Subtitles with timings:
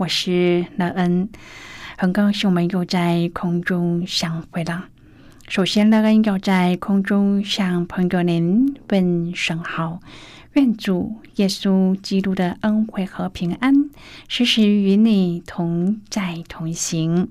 [0.00, 1.28] 我是乐恩，
[1.98, 4.86] 很高兴我们又在空中相会了。
[5.46, 10.00] 首先，乐恩要在空中向朋友您问声好，
[10.54, 13.90] 愿主耶稣基督的恩惠和平安
[14.26, 17.28] 时时与你同在同行。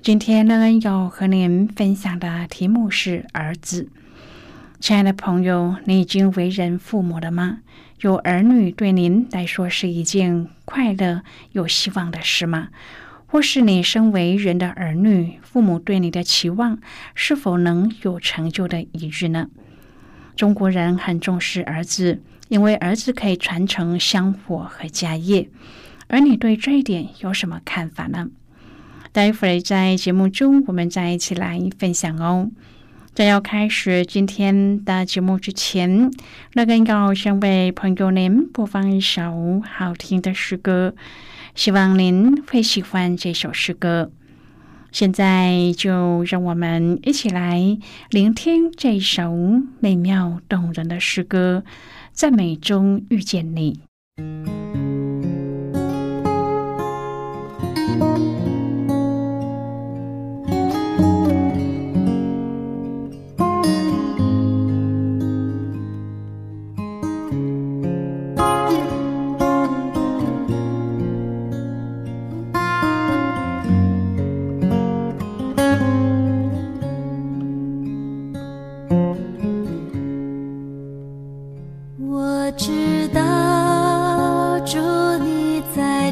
[0.00, 3.88] 今天，乐恩要和您分享的题目是儿子。
[4.78, 7.58] 亲爱的朋友，你已经为人父母了吗？
[8.02, 11.22] 有儿女对您来说是一件快乐、
[11.52, 12.70] 有希望的事吗？
[13.28, 16.80] 或是你身为人的儿女，父母对你的期望
[17.14, 19.48] 是否能有成就的一日呢？
[20.34, 25.48] 中国人很重视儿子，因为儿子可以传承香火和家业。
[26.08, 28.30] 而你对这一点有什么看法呢？
[29.12, 32.50] 待会儿在节目中，我们再一起来分享哦。
[33.14, 36.10] 在要开始今天的节目之前，
[36.54, 40.94] 那个要先为朋友您播放一首好听的诗歌，
[41.54, 44.10] 希望您会喜欢这首诗歌。
[44.90, 47.78] 现在就让我们一起来
[48.10, 49.30] 聆听这首
[49.80, 51.64] 美妙动人的诗歌，
[52.12, 53.80] 在美中遇见你。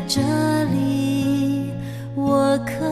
[0.06, 0.20] 这
[0.64, 1.72] 里
[2.14, 2.89] 我可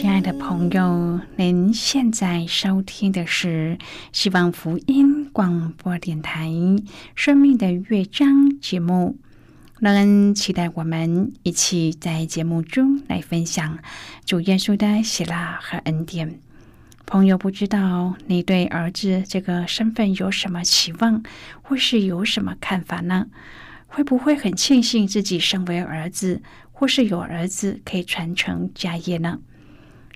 [0.00, 3.76] 亲爱的朋友，您现在收听的是
[4.12, 6.46] 希望福音广播电台
[7.16, 8.28] 《生命的乐章》
[8.60, 9.18] 节目。
[9.80, 13.80] 让人期待我们一起在节目中来分享
[14.24, 16.38] 主耶稣的喜乐和恩典。
[17.04, 21.24] 朋友，不知道你对儿子这个身份有什么期望，
[21.60, 23.26] 或是有什么看法呢？
[23.88, 26.40] 会不会很庆幸自己身为儿子，
[26.70, 29.40] 或是有儿子可以传承家业呢？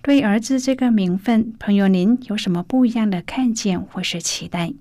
[0.02, 4.72] 对儿子这个名分，朋友您有什么不一样的看见或是期待？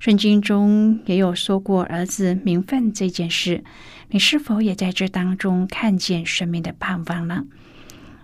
[0.00, 3.62] 圣经中也有说过儿子名分这件事，
[4.08, 7.44] 你是否也在这当中看见生命的盼望呢？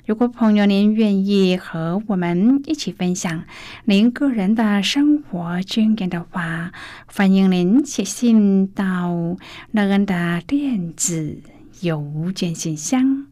[0.05, 3.45] 如果朋友您愿意和我们一起分享
[3.85, 6.73] 您个人的生活经验的话，
[7.07, 9.37] 欢迎您写信到
[9.71, 11.39] 乐恩的电子
[11.83, 13.27] 邮件信箱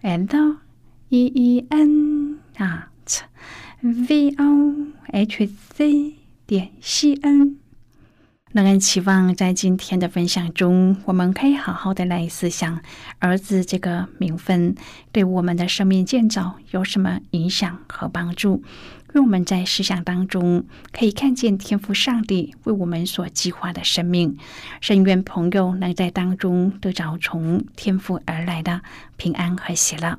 [0.00, 0.56] ，l
[1.10, 2.27] e e n
[2.58, 3.22] at
[3.80, 6.14] v o h c
[6.46, 7.56] 点 c n。
[8.50, 12.80] 让人期望在今天的分享中，我们可以好好的来思想
[13.18, 14.74] 儿子这个名分
[15.12, 18.62] 对我们的生命建造有什么影响和帮助。
[19.14, 24.38] 愿我们在思想当中可以看见天赋上帝为我们所计划的生命。
[24.80, 28.80] 深愿朋友能在当中得着从天赋而来的
[29.16, 30.18] 平安和喜乐。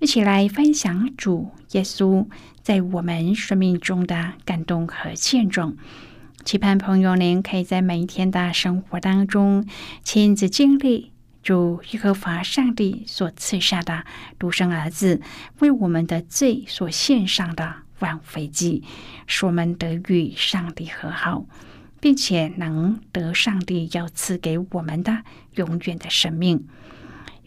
[0.00, 2.26] 一起来分享主耶稣
[2.62, 5.76] 在我们生命中的感动和见证。
[6.42, 9.66] 期盼朋友您可以在每一天的生活当中
[10.02, 11.12] 亲自经历。
[11.42, 14.04] 主耶和华上帝所赐下的
[14.38, 15.20] 独生儿子，
[15.58, 18.82] 为我们的罪所献上的挽回祭，
[19.26, 21.44] 使我们得与上帝和好，
[21.98, 25.24] 并且能得上帝要赐给我们的
[25.54, 26.66] 永远的生命。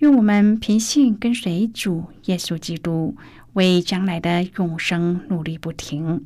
[0.04, 3.16] 愿我们凭信跟随主耶稣基督，
[3.54, 6.26] 为将来的永生努力不停。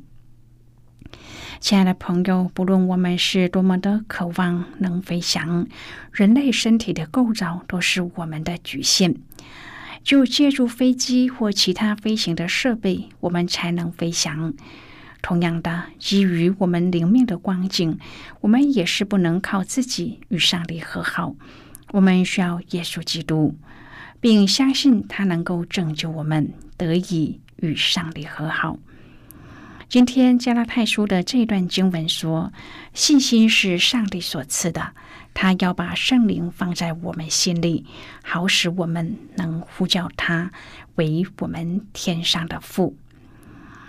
[1.60, 5.68] 亲爱的朋友，不论我们是多么的渴望能飞翔，
[6.10, 9.14] 人类身体的构造都是我们的局限。
[10.02, 14.54] 就借助飞机或其他飞行的设备，我们才能飞翔。
[15.22, 17.96] 同样的，基于我们灵命的光景，
[18.40, 21.36] 我们也是不能靠自己与上帝和好。
[21.92, 23.54] 我们需要耶稣基督，
[24.20, 28.78] 并相信他能够拯救我们，得以与上帝和好。
[29.88, 32.52] 今天加拉太书的这段经文说
[32.92, 34.92] ：“信心是上帝所赐的，
[35.32, 37.86] 他要把圣灵放在我们心里，
[38.22, 40.52] 好使我们能呼叫他
[40.96, 42.96] 为我们天上的父。”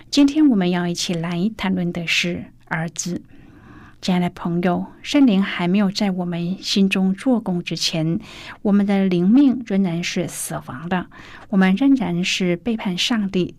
[0.09, 3.21] 今天我们要一起来谈论的是儿子。
[4.01, 8.19] 亲爱的朋友，圣灵还没有在我们心中做工之前，
[8.61, 11.07] 我们的灵命仍然是死亡的，
[11.49, 13.55] 我们仍然是背叛上帝。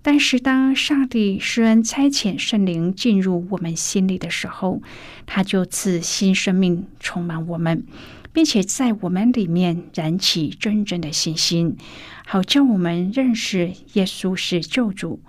[0.00, 4.80] 但是，当上帝施恩差遣圣灵进入我们心里的时候，
[5.26, 7.84] 他就赐新生命充满我们，
[8.32, 11.76] 并且在我们里面燃起真正的信心，
[12.24, 15.20] 好叫我们认识耶稣是救主。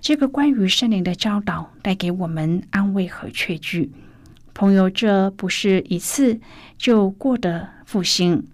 [0.00, 3.92] 这个关于圣灵的教导带给我们安慰和确据。
[4.54, 6.40] 朋友，这不是一次
[6.76, 8.46] 就过的复兴。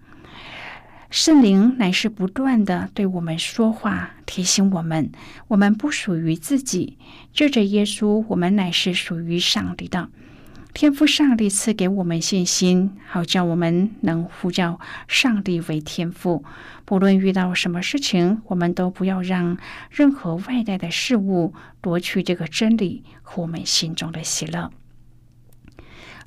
[1.09, 5.11] 圣灵乃是不断的对我们说话，提醒我们，
[5.47, 6.97] 我们不属于自己。
[7.33, 10.09] 借着耶稣，我们乃是属于上帝的。
[10.79, 16.45] 天父上帝赐给我们信心，好叫我们能呼叫上帝为天父。
[16.85, 19.57] 不论遇到什么事情，我们都不要让
[19.91, 24.71] 任何外在的事物夺去这个真理和我们心中的喜乐。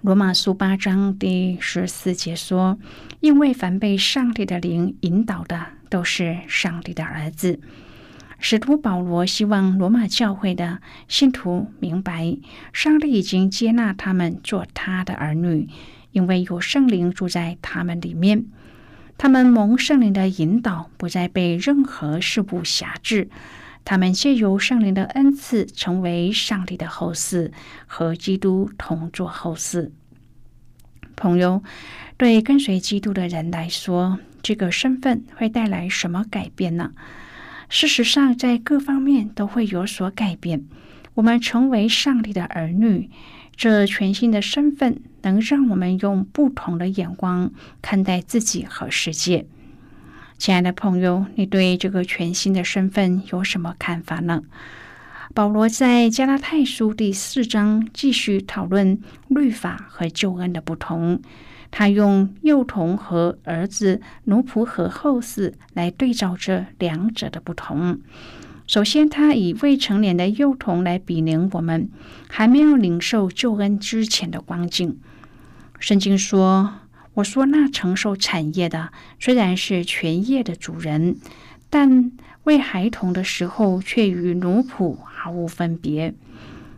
[0.03, 2.79] 罗马书八章第十四节说
[3.21, 7.59] ：“因为凡被上帝的灵引导的，都是上帝的儿子。”
[8.45, 12.37] 使徒保罗希望罗马教会的信徒明白，
[12.73, 15.69] 上帝已经接纳他们做他的儿女，
[16.11, 18.45] 因为有圣灵住在他们里面。
[19.17, 23.31] 他们蒙圣灵的引导，不再被任何事物辖制。
[23.85, 27.53] 他们借由圣灵的恩赐，成为上帝的后嗣，
[27.87, 29.91] 和基督同作后嗣。
[31.15, 31.63] 朋友，
[32.17, 36.91] 对跟随基督的人来说，这个身份会带来什么改变呢？
[37.75, 40.67] 事实上，在各方面都会有所改变。
[41.15, 43.09] 我们成为上帝的儿女，
[43.57, 47.51] 这全新的身份能让我们用不同的眼光
[47.81, 49.47] 看待自己和世界。
[50.37, 54.43] 亲爱的朋友，你对这个全新的身份有什么看法呢？
[55.33, 61.23] 保罗在加拉太书第四章继续讨论律法和救恩的不同。
[61.73, 67.99] 他用幼童和儿子、奴仆和后嗣来对照这两者的不同。
[68.67, 71.89] 首先，他以未成年的幼童来比拟我们
[72.29, 75.01] 还没有领受救恩之前的光景。
[75.81, 76.75] 圣经说
[77.15, 81.17] ：“我说那承受产业的，虽然是全业的主人，
[81.69, 82.13] 但
[82.45, 86.15] 为孩童的时候，却与奴仆毫无分别。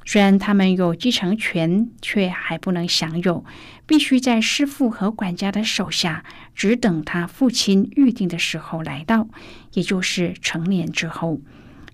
[0.04, 3.44] 虽然他们有继承权，却还不能享有，
[3.86, 9.28] 必须在师傅和管家的手下，只等他父亲预定的时候来到，
[9.72, 11.40] 也就是成年之后。”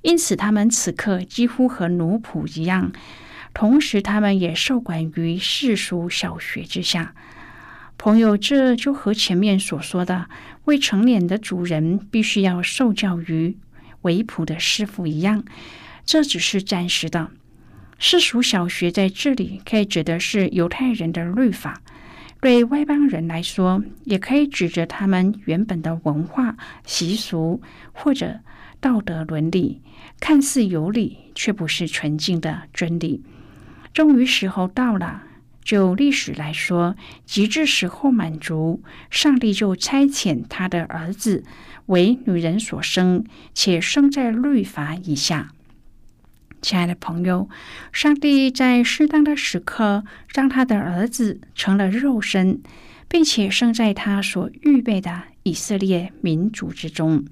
[0.03, 2.91] 因此，他们此刻几乎和奴仆一样，
[3.53, 7.15] 同时他们也受管于世俗小学之下。
[7.99, 10.31] 朋友，这就和前面所说的
[10.65, 13.59] 未成年的主人必须要受教于
[14.01, 15.45] 维普的师傅一样，
[16.07, 17.31] 这只是暂时的。
[18.03, 21.83] 世俗小学在这里可以指的是犹太人的律法，
[22.41, 27.61] 对外邦人来说，也可以指着他们原本的文化习俗
[27.93, 28.41] 或者。
[28.81, 29.83] 道德伦理
[30.21, 33.23] 看似有理，却不是纯净的真理。
[33.93, 35.25] 终于时候到了，
[35.63, 41.45] 就历史来说，极致时候满足，上帝就差遣他的儿子
[41.85, 45.53] 为女人所生，且生在律法以下。
[46.63, 47.49] 亲爱的朋友，
[47.93, 52.61] 上帝在适当的时刻，让他的儿子成了肉身，
[53.09, 57.25] 并且生在他所预备的以色列民族之中。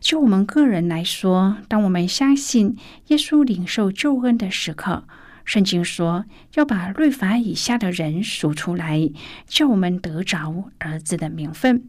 [0.00, 2.76] 就我们个人来说，当我们相信
[3.08, 5.04] 耶稣领受救恩的时刻，
[5.44, 9.10] 圣经说要把律法以下的人数出来，
[9.46, 11.88] 叫我们得着儿子的名分。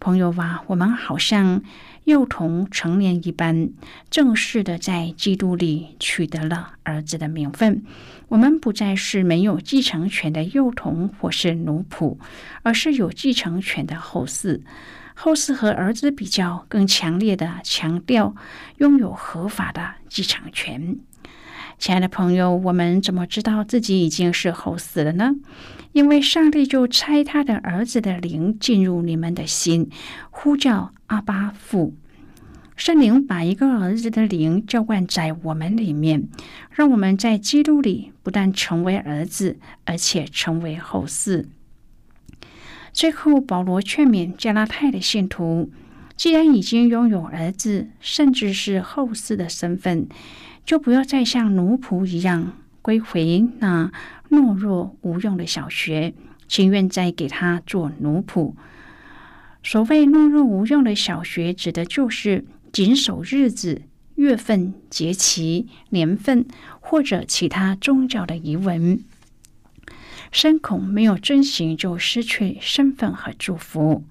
[0.00, 1.62] 朋友啊，我们好像
[2.04, 3.70] 幼童成年一般，
[4.10, 7.82] 正式的在基督里取得了儿子的名分。
[8.28, 12.16] 我们不再是没有继承权的幼童或是奴仆，
[12.62, 14.62] 而是有继承权的后嗣。
[15.14, 18.36] 后嗣和儿子比较，更强烈的强调
[18.76, 20.98] 拥有合法的继承权。
[21.78, 25.36] 亲爱的朋友，我们怎么知道自己已经是后嗣了呢？
[25.92, 29.88] 因为上帝就差他的儿子的灵进入你们的心，
[30.30, 31.94] 呼叫阿巴父。
[32.74, 36.28] 圣灵把一个儿子的灵浇灌在我们里面，
[36.70, 41.46] 让我们在基督里不但成为儿子，而且成为后嗣。
[42.92, 45.70] 最后，保罗劝勉加拉太的信徒：
[46.16, 50.08] 既然已经拥有儿子，甚至是后嗣的身份，
[50.68, 53.90] 就不要再像奴仆一样归回那
[54.28, 56.12] 懦弱无用的小学，
[56.46, 58.52] 情愿再给他做奴仆。
[59.62, 63.80] 所谓懦弱无用的小学，指的就是谨守日子、
[64.16, 66.44] 月份、节期、年份
[66.80, 69.02] 或者其他宗教的遗文。
[70.30, 74.04] 深恐没有遵行，就失去身份和祝福。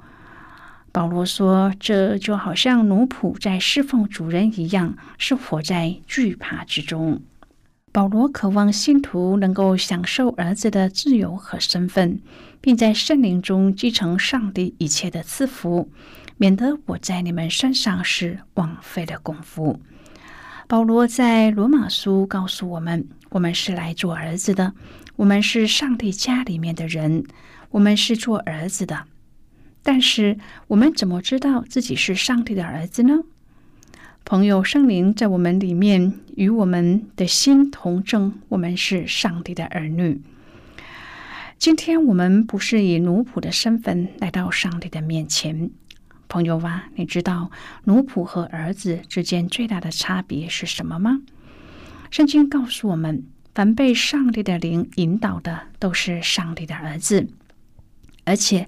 [0.98, 7.22] 保罗说：“这就好像奴仆在侍奉主人一样，是活在惧怕之中。”
[7.94, 12.20] 保罗渴望信徒能够享受儿子的自由和身份，
[12.60, 15.88] 并在圣灵中继承上帝一切的赐福，
[16.38, 19.80] 免得我在你们身上是枉费了功夫。
[20.68, 24.74] 保罗在罗马书告诉我们：“我们是来做儿子的。”
[25.18, 27.24] 我们是上帝家里面的人，
[27.70, 29.04] 我们是做儿子的。
[29.88, 33.24] 但是我们怎么知道自己是上帝的儿子呢？
[34.26, 40.22] 朋友，圣灵在我们里面与我们的心同证，我们是上帝的儿女。
[41.58, 45.70] 今天我们不是以奴仆的身份来到上帝的面前。
[46.28, 47.50] 朋友啊，你知道
[47.86, 51.22] 奴仆和儿子之间最大的差别是什么吗？
[52.12, 53.24] 圣经告诉我们。
[53.56, 57.30] 凡被上帝的灵引导的，都是上帝的儿子。
[58.28, 58.68] 而且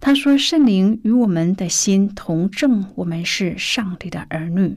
[0.00, 4.76] 他说：“圣灵与我们的心同证，我们是上帝的儿女。”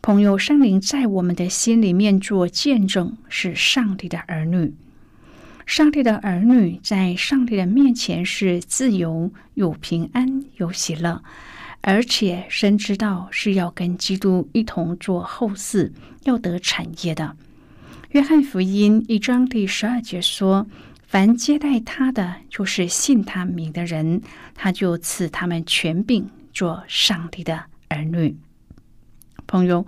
[0.00, 4.72] 朋友，圣灵在我们的心里面做见证，是上帝的儿女。
[5.66, 11.20] 上帝的儿女在上帝的面前是自由、有平安、有喜乐，
[11.80, 15.90] 而且深知道是要跟基督一同做后嗣，
[16.22, 17.36] 要得产业的。
[18.12, 20.66] 约翰福音一章第十二节说
[21.08, 24.20] ：“凡接待他的，就是信他名的人，
[24.54, 28.36] 他就赐他们权柄，做上帝的儿女。”
[29.48, 29.86] 朋友，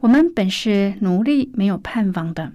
[0.00, 2.52] 我们本是奴隶，没有盼望的，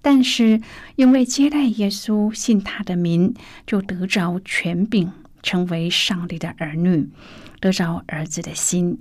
[0.00, 0.62] 但是
[0.94, 3.34] 因为接待耶稣、信他的名，
[3.66, 5.12] 就得着权柄，
[5.42, 7.10] 成为上帝的儿女，
[7.60, 8.98] 得着儿子的心。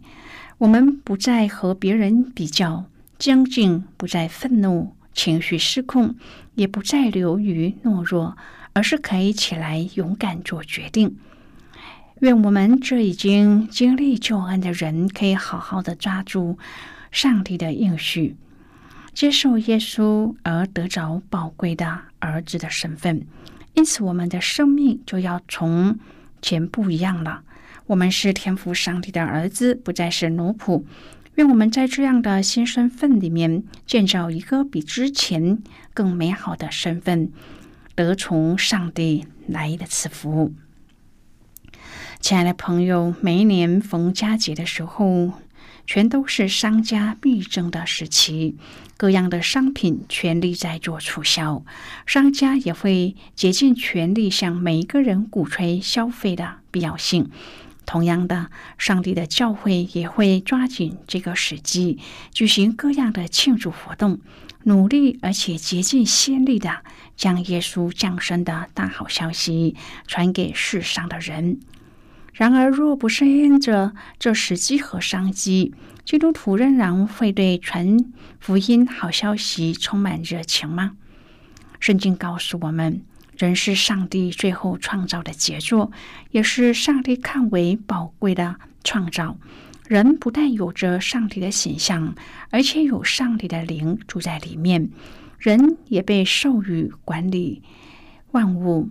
[0.57, 2.83] 我们不再和别人比较，
[3.17, 6.15] 将近不再愤怒、情绪失控，
[6.55, 8.35] 也不再流于懦弱，
[8.73, 11.15] 而是可以起来勇敢做决定。
[12.21, 16.57] 愿我们这已经经历救恩的人，可以好好的抓住
[17.11, 18.35] 上帝的应许。
[19.13, 23.25] 接受耶稣而得着宝贵的儿子的身份，
[23.73, 25.97] 因此我们的生命就要从
[26.41, 27.43] 前不一样了。
[27.87, 30.83] 我们是天赋上帝的儿子，不再是奴仆。
[31.35, 35.61] 愿我们在这样的新身份里面建造一个比之前
[35.93, 37.31] 更美好的身份，
[37.93, 40.53] 得从上帝来的赐福。
[42.19, 45.33] 亲爱的朋友，每一年逢佳节的时候。
[45.87, 48.55] 全都是商家必争的时期，
[48.97, 51.63] 各样的商品全力在做促销，
[52.07, 57.29] 商家也会竭尽全力向每一个人鼓吹消费的必要性。
[57.85, 61.99] 同样的，上帝的教会也会抓紧这个时机，
[62.31, 64.19] 举行各样的庆祝活动，
[64.63, 66.79] 努力而且竭尽心力的
[67.15, 69.75] 将耶稣降生的大好消息
[70.07, 71.59] 传给世上的人。
[72.33, 75.73] 然而，若不是因着这时机和商机，
[76.03, 77.97] 基督徒仍然会对传
[78.39, 80.97] 福音好消息充满热情吗？
[81.79, 83.01] 圣经告诉我们，
[83.37, 85.91] 人是上帝最后创造的杰作，
[86.31, 89.37] 也是上帝看为宝贵的创造。
[89.87, 92.15] 人不但有着上帝的形象，
[92.49, 94.89] 而且有上帝的灵住在里面，
[95.37, 97.61] 人也被授予管理
[98.31, 98.89] 万物。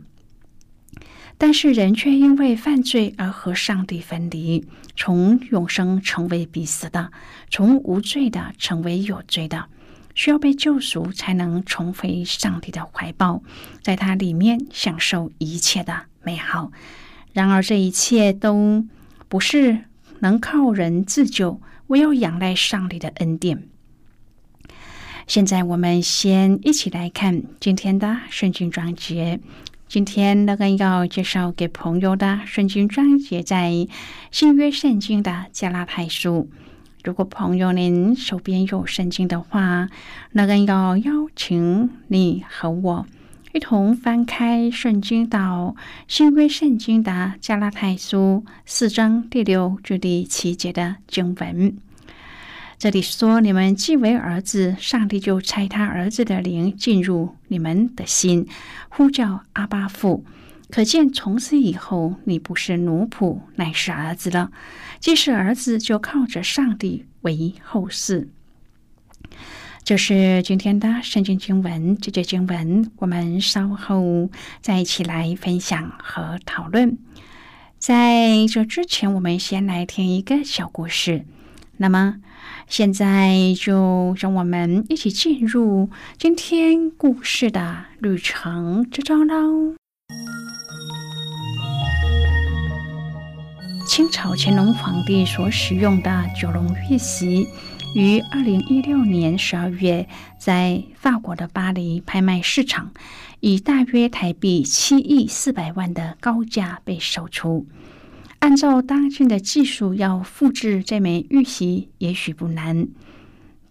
[1.37, 7.11] 但是人却因为犯罪而和上帝分离，从永生成为彼此的，
[7.51, 9.69] 从无罪的成为有罪的，
[10.15, 13.43] 需要被救赎才能重回上帝的怀抱，
[13.83, 16.71] 在他里面享受一切的美好。
[17.33, 18.85] 然而这一切都
[19.29, 19.85] 不是
[20.21, 23.69] 能靠人自救，唯有仰赖上帝的恩典。
[25.27, 29.41] 现在我们先一起来看今天的圣经章节。
[29.87, 33.87] 今天那个要介绍给朋友的圣经章节在
[34.31, 36.51] 新约圣经的加拉太书。
[37.05, 39.91] 如果朋友您手边有圣经的话，
[40.33, 43.07] 那个要邀请你和我
[43.53, 45.77] 一同翻开圣经到
[46.09, 51.77] 新约圣经的加拉太书四章第六至第七节的经文。
[52.79, 58.49] 这里说：“你们既为儿子，上帝就差他儿子的灵进入你们的心，
[58.89, 60.25] 呼叫阿巴父。
[60.75, 64.51] 可见从此以后，你不是奴仆，乃是儿子了。
[64.99, 68.27] 既是儿子，就靠着上帝为后嗣。”
[69.85, 71.97] 这是今天的圣经经文。
[71.97, 74.29] 这节经文我们稍后
[74.61, 76.99] 再一起来分享和讨论。
[77.79, 81.25] 在这之前，我们先来听一个小故事。
[81.77, 82.17] 那么。
[82.67, 89.77] 现在就让我们一起进入今天故事的旅程之中喽。
[93.87, 97.47] 清朝乾隆皇帝所使用的九龙玉玺，
[97.95, 102.93] 于二零一六年十二月在法国的巴黎拍卖市场，
[103.41, 107.67] 以大约台币七亿四百万的高价被售出。
[108.39, 112.89] 按照当今的技术，要复制这枚玉玺也许不难，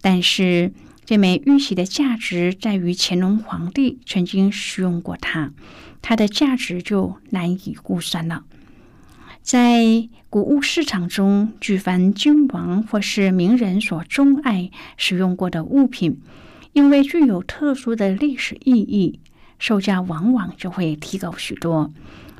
[0.00, 0.72] 但是
[1.04, 5.52] 这枚玉玺的价值在于乾隆皇帝曾经使用过它，
[6.00, 8.44] 它的价值就难以估算了。
[9.44, 16.22] 在古物市场中，举凡君王或是名人所钟爱使用过的物品，
[16.72, 19.20] 因为具有特殊的历史意义，
[19.58, 21.92] 售价往往就会提高许多。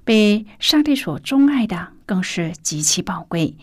[0.02, 3.54] 被上帝所钟爱的更是极其宝贵。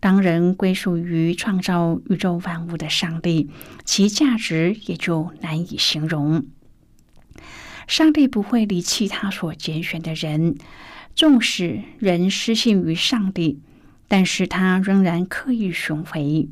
[0.00, 3.48] 当人归属于创造宇宙万物的上帝，
[3.84, 6.44] 其价值也就难以形容。
[7.86, 10.56] 上帝不会离弃他所拣选的人，
[11.18, 13.58] 纵使人失信于上帝，
[14.06, 16.48] 但是他仍然刻意寻回。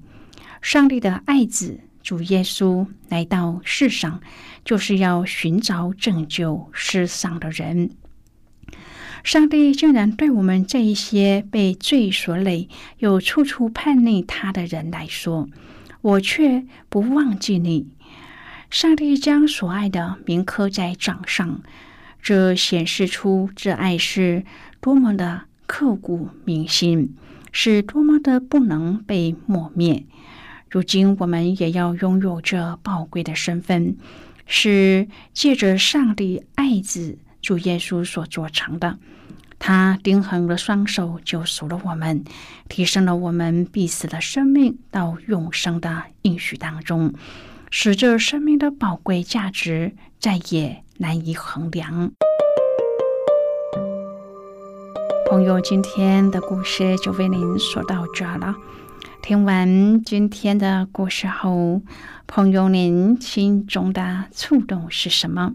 [0.60, 4.20] 上帝的爱子主耶稣来到世上，
[4.64, 7.92] 就是要寻找拯救世上的人。
[9.22, 15.48] 上帝竟然对我们这一些被罪所累又处处叛逆他的人来说，
[16.00, 17.86] 我却不忘记你。
[18.68, 21.62] 上帝将所爱的铭刻在掌上，
[22.26, 24.44] 这显示出这爱是
[24.80, 27.14] 多么的刻骨铭心，
[27.52, 30.04] 是多么的不能被抹灭。
[30.68, 33.96] 如今我们也要拥有这宝贵的身份。
[34.44, 38.98] 是借着上帝爱子主耶稣所做成的。
[39.60, 42.24] 他钉痕了双手，救赎了我们，
[42.68, 47.14] 提升了我们必死的生命到永生的应许当中，
[47.70, 52.12] 使这生命的宝贵价值再也难以衡量。
[55.28, 58.54] 朋友，今天的故事就为您说到这了。
[59.22, 61.82] 听完今天的故事后，
[62.26, 65.54] 朋友，您心中的触动是什么？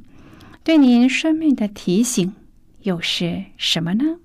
[0.63, 2.33] 对您生命的提醒？
[2.81, 4.17] 又是什么呢？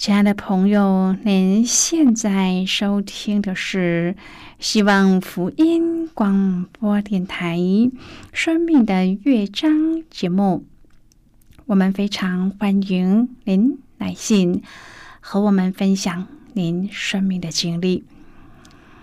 [0.00, 4.16] 亲爱的朋友，您现在收听的是
[4.58, 7.58] 希望福音广播电台
[8.32, 9.70] 《生命的乐章》
[10.08, 10.64] 节目。
[11.66, 14.62] 我们非常欢迎您来信
[15.20, 18.04] 和我们分享您生命的经历。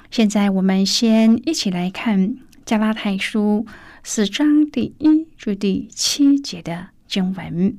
[0.09, 2.29] 现在，我们先一起来看
[2.65, 3.67] 《加拉太书》
[4.01, 7.77] 四章第一至第七节的经文。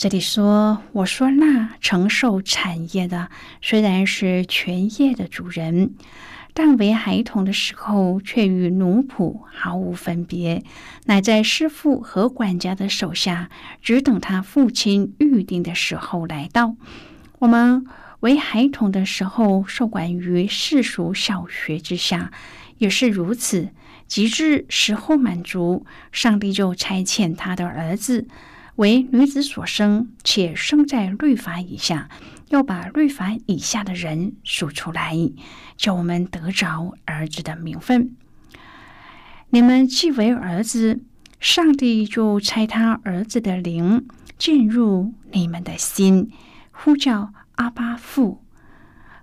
[0.00, 3.28] 这里说：“我说那承受产业的，
[3.60, 5.92] 虽然是全业的主人，
[6.54, 10.64] 但为孩童的时候，却与奴仆毫无分别，
[11.04, 13.50] 乃在师傅和管家的手下，
[13.82, 16.76] 只等他父亲预定的时候来到。
[17.40, 17.84] 我们
[18.20, 22.32] 为孩童的时候，受管于世俗小学之下，
[22.78, 23.68] 也是如此。
[24.08, 28.26] 及至时候满足，上帝就差遣他的儿子。”
[28.76, 32.08] 为女子所生，且生在律法以下，
[32.48, 35.14] 要把律法以下的人数出来，
[35.76, 38.16] 叫我们得着儿子的名分。
[39.50, 41.00] 你们既为儿子，
[41.40, 44.06] 上帝就差他儿子的灵
[44.38, 46.30] 进入你们的心，
[46.70, 48.42] 呼叫阿巴父。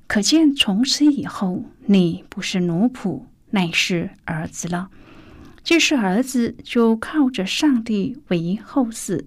[0.05, 4.89] 可见从此以后，你不是奴仆，乃是儿子了。
[5.63, 9.25] 既是儿子，就靠着上帝为后嗣。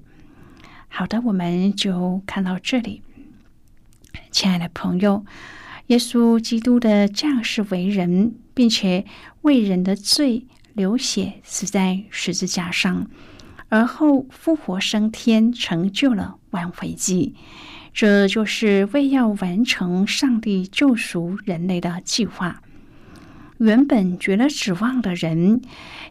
[0.92, 3.00] 好的，我们就看到这里，
[4.30, 5.24] 亲爱的朋友，
[5.86, 9.06] 耶稣基督的降世为人，并且
[9.42, 13.08] 为人的罪流血，死在十字架上，
[13.70, 17.34] 而后复活升天，成就了挽回祭。
[17.94, 22.62] 这就是为要完成上帝救赎人类的计划。
[23.58, 25.62] 原本绝了指望的人，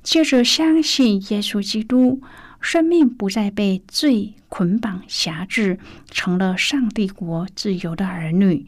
[0.02, 2.22] 借着相信耶稣基督。
[2.60, 5.80] 生命不再被罪捆绑辖制，
[6.12, 8.66] 成了上帝国自由的儿女。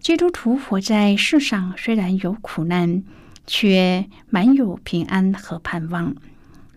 [0.00, 3.04] 基督徒活在世上，虽然有苦难，
[3.46, 6.16] 却满有平安和盼望。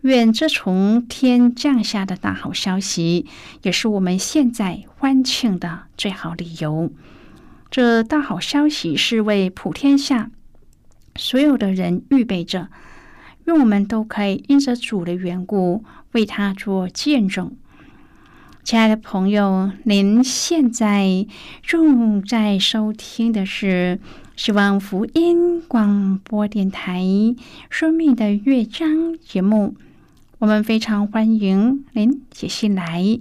[0.02, 3.26] 愿这从天降下的大好消息，
[3.64, 6.92] 也是我们现在欢庆的最好理由。
[7.72, 10.30] 这大好消息是为普天下
[11.16, 12.70] 所有的人预备着。
[13.46, 17.56] 愿我们都可以因着主的缘故为他做见证。
[18.64, 21.28] 亲爱的朋友，您现在
[21.62, 24.00] 正在收听的是
[24.36, 27.02] 希望福音广播电台
[27.70, 28.90] 《生命的乐章》
[29.24, 29.76] 节目。
[30.40, 33.20] 我们非常欢迎您写信来，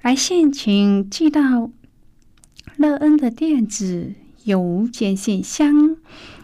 [0.00, 1.70] 来信请寄到
[2.78, 5.96] 乐恩的电子邮件信箱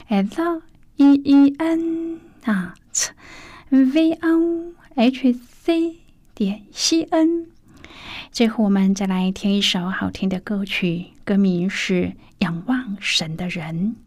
[0.09, 0.63] ，l
[0.97, 2.75] e e n 啊。
[3.71, 5.97] V o h c
[6.35, 7.47] 点 c n。
[8.31, 11.95] 最后，我们再来听一首好听的歌曲，歌名是
[12.39, 13.53] 《仰望神的人》。
[13.59, 14.04] 神的人。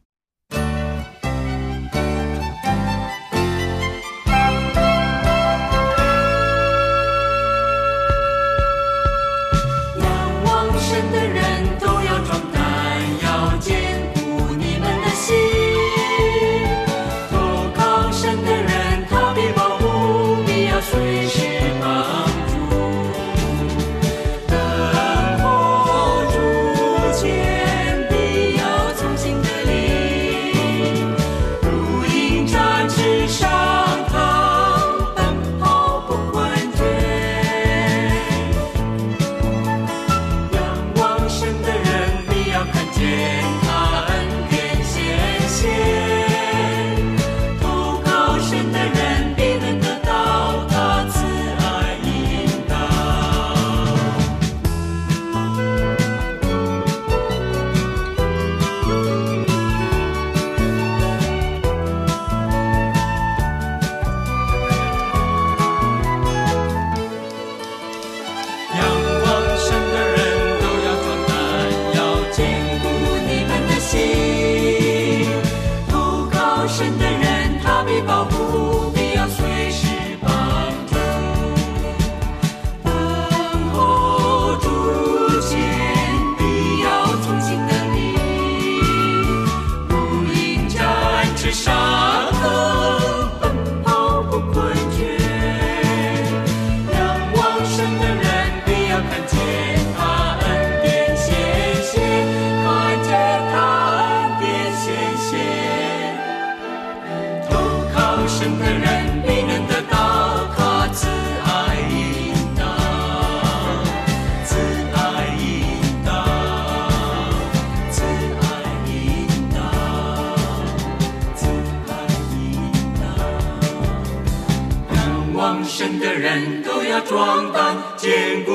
[125.67, 128.51] 神的人都要壮胆，坚固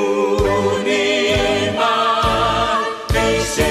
[0.83, 1.35] 你
[1.77, 1.85] 们
[3.09, 3.63] 的心。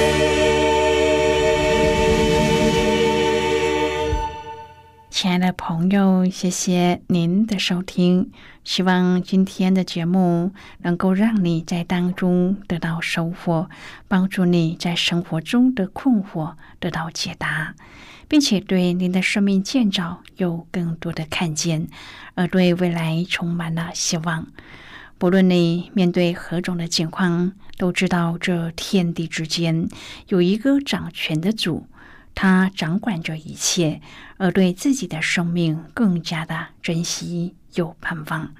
[5.11, 8.31] 亲爱的朋友，谢谢您的收听。
[8.64, 13.68] 希望今天的节目能够让你在当中得到收获，
[14.07, 17.74] 帮助你在生活中的困惑得到解答，
[18.33, 21.88] 并且对您的生命建造有更多的看见，
[22.35, 24.47] 而对未来充满了希望。
[25.18, 29.87] 不论你面对何种的境况，都知道这天地之间
[30.29, 31.87] 有一个掌权的主。
[32.35, 34.01] 他掌管着一切，
[34.38, 38.55] 而对自己的生命更加的珍惜又盼望。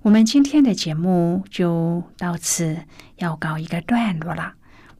[0.00, 2.78] 我们今天的节目就到此
[3.16, 4.54] 要告一个段落了。